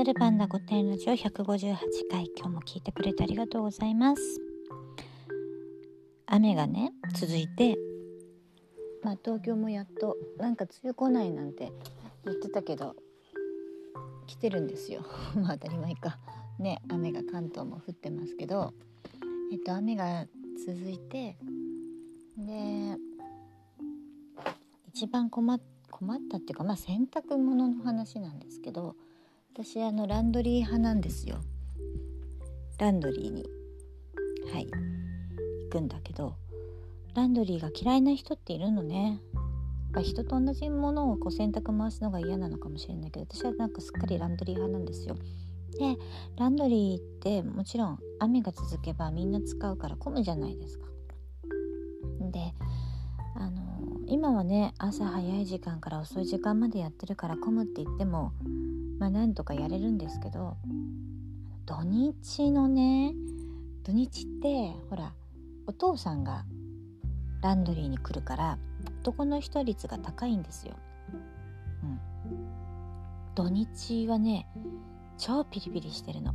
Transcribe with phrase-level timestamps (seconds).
[0.00, 1.76] ドルパンダ御殿ラジオ158
[2.10, 4.40] 回今日も聞いてくれてありがとうございます。
[6.24, 7.76] 雨がね続いて
[9.02, 11.70] まあ東京もやっとなんか梅雨来ないなんて
[12.24, 12.96] 言ってたけど
[14.26, 15.04] 来てるんですよ。
[15.36, 16.18] まあ当たり前か。
[16.58, 18.72] ね雨が関東も降ってますけど
[19.52, 20.26] えっと雨が
[20.66, 21.36] 続いて
[22.38, 22.96] で
[24.94, 25.60] 一番困っ
[25.90, 28.96] 困ったっていうかまあ洗濯物の話なんですけど
[29.52, 31.40] 私あのランドリー派なんですよ。
[32.78, 33.44] ランドリーに。
[34.52, 34.66] はい。
[34.66, 36.36] 行くんだけど
[37.14, 39.20] ランドリーが嫌いな人っているのね。
[40.02, 45.16] 人と同じものをこう洗濯回すのが嫌なのかもしれないけど私はなんかすっかりランドリー派なんですよ。
[45.78, 45.98] で
[46.36, 50.86] ランドリーってもちろん雨が続けばみんな使うから混むじゃないですか。
[52.30, 52.54] で
[53.34, 53.60] あの
[54.06, 58.32] 今はね朝早い時間から遅い時間までやってるから混むって言っても
[59.00, 60.56] まあなんとかやれるんですけど
[61.66, 63.14] 土日のね
[63.82, 65.14] 土日ってほら
[65.66, 66.44] お父さんが
[67.42, 68.58] ランドリーに来るから
[69.00, 70.74] 男の人率が高いんですよ。
[71.82, 71.98] うん、
[73.34, 74.46] 土日はね
[75.16, 76.34] 超ピリピリしてるの。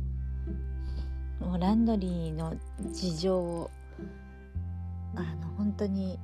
[1.38, 2.56] もうランドリーの
[2.90, 3.70] 事情を
[5.14, 6.18] あの本当に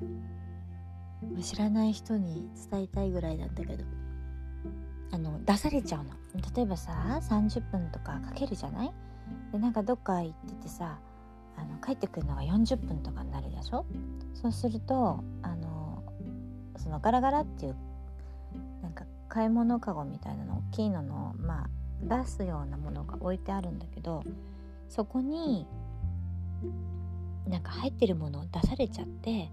[1.40, 3.84] 知らない人に伝えたいぐらいなんだけど
[5.12, 6.10] あの出されちゃうの。
[6.56, 8.92] 例えばさ30分とかかけるじゃない？
[9.52, 10.98] でなんかどっか行っててさ
[11.56, 13.84] あの帰ってくるのが40分とかになるでしょ？
[14.34, 16.02] そうするとあの
[16.78, 17.76] そのガラガラっていう
[18.82, 24.24] なんか買い物かごみたいなの大きいののまあ出すようなものが置いてあるんだけど
[24.88, 25.66] そこに
[27.46, 29.50] なんか入ってるものを出されちゃって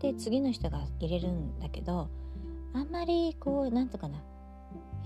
[0.00, 2.08] で次の人が入れるんだけど
[2.72, 4.18] あんまりこうなんとかな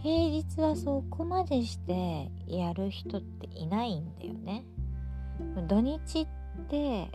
[0.04, 4.66] 平日はそこまでしてやる人っていないんだよね。
[5.66, 6.26] 土日っ
[6.68, 7.10] て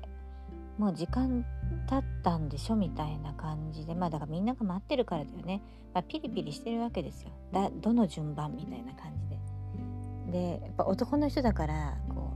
[0.79, 1.45] もう時間
[1.87, 3.93] 経ったんでしょみたいな感じで。
[3.93, 5.61] まあだからみんなが待ってるからだよね、
[5.93, 7.29] まあ、ピリピリしてるわけですよ。
[7.53, 10.39] だどの順番みたいな感じで。
[10.39, 12.33] でやっぱ男の人だからこ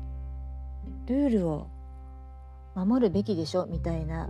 [1.07, 1.67] うルールを
[2.75, 4.29] 守るべきでしょみたいな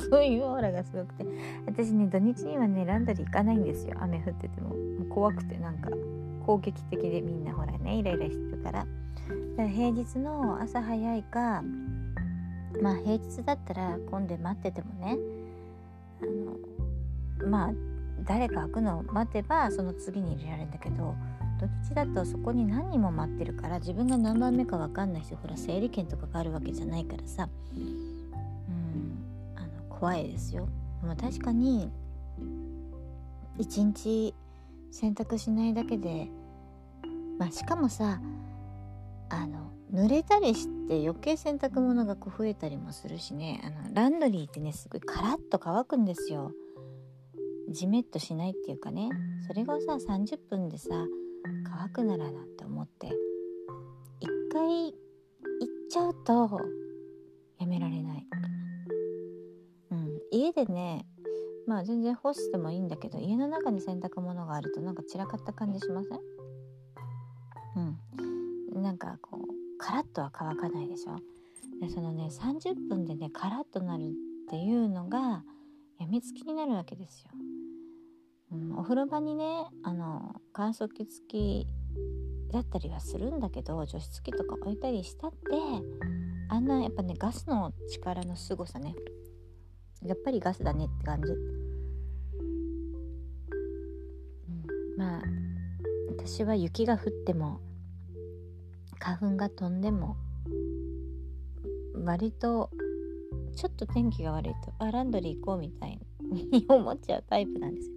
[0.00, 1.26] そういうオーラがすごくて
[1.66, 3.94] 私ね土日にはねランドリー行かないんですよ。
[4.00, 4.70] 雨降ってても。
[4.70, 5.90] も怖くてなんか
[6.46, 8.80] 攻撃的でみんなほらねイライラしてるから。
[8.80, 11.62] だから平日の朝早いか
[12.82, 15.16] まあ平日だったら混んで待っててもね
[16.22, 17.72] あのまあ
[18.24, 21.14] 誰か開くのを待てばその次に入れられるんだけど
[21.60, 27.48] 土日だとそこに何人も待ってるから自分が何番目か分かんないしほら整理券とかがあるわけじゃないからさ。
[30.04, 30.68] 怖いですよ。
[31.00, 31.90] でも確かに
[33.56, 34.34] 一日
[34.90, 36.28] 洗濯しないだけで
[37.38, 38.20] まあしかもさ
[39.30, 43.62] あの濡れたりして余計洗濯物がこう増えたりもするしね。
[43.64, 46.52] あのランドリーってねすごいカラッと乾くんですよ。
[47.70, 49.08] じめっとしないっていうかね。
[49.46, 51.06] それがさ30分でさ
[51.64, 53.10] 乾くならなんて思って。
[54.20, 54.94] 一回行っ
[55.88, 56.60] ちゃうと
[57.58, 58.26] やめられない。
[60.34, 61.06] 家でね
[61.66, 66.20] まあ全然干してもいいんだけど家の中に洗濯物があるとなんか散らかった感じしません？
[68.74, 68.82] うん。
[68.82, 71.16] なんかこうカラッとは乾かないでしょ？
[71.80, 75.44] でそのね30分でねカラッとなるっていうのが
[75.98, 77.30] やみつきになるわけですよ、
[78.52, 79.44] うん、お風呂場にね
[79.82, 81.66] あの乾燥機付き
[82.52, 85.38] だったりはするんだけど除湿機とか置いたりしたって
[86.48, 88.94] あんなやっぱねガスの力の凄さね
[90.04, 91.40] やっぱりガスだねって感じ、うん、
[94.96, 95.22] まあ
[96.10, 97.60] 私は雪が降っても
[98.98, 100.16] 花粉が飛んでも
[102.04, 102.70] 割と
[103.56, 107.94] ちょっと天気が悪いとあランドリー行こうみたいに思っちゃうタイプなんですよ。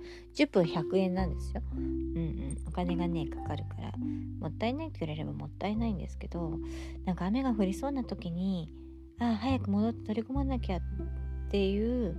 [0.48, 1.62] 10分100円なんですよ。
[1.76, 1.86] うんう
[2.20, 2.58] ん。
[2.68, 3.94] お金がねかかるから。
[4.40, 6.60] もったいないって言われればもったいないんですけど
[7.06, 8.70] なんか雨が降りそうな時に
[9.20, 10.80] あ早く戻って取り込まなきゃ
[11.48, 12.16] っていう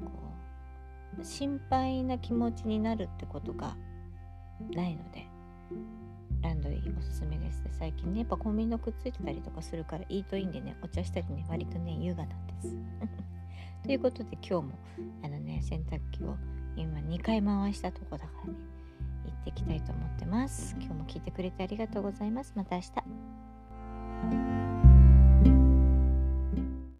[0.00, 0.18] あのこ
[1.18, 3.76] う心配な気持ちになるってことが
[4.74, 5.26] ないので
[6.42, 12.76] ランドリーおすすめです最近ねやっぱコンビニのくっついてたりとかするからいいといいんでねお茶したりね割とね優雅なんです。
[13.82, 14.72] ということで今日も
[15.22, 16.36] あのね洗濯機を
[16.76, 18.58] 今2回回したとこだからね
[19.24, 20.76] 行ってきたいと思ってます。
[20.78, 22.52] 今日も聞いてくれてありがとうございます。
[22.54, 24.69] また明日。